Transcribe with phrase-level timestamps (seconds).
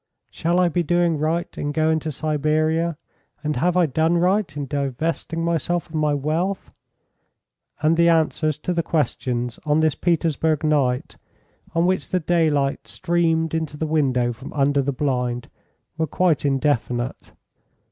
[0.31, 2.97] "Shall I be doing right in going to Siberia?
[3.43, 6.71] And have I done right in divesting myself of my wealth?"
[7.83, 11.17] And the answers to the questions on this Petersburg night,
[11.75, 15.51] on which the daylight streamed into the window from under the blind,
[15.99, 17.33] were quite indefinite.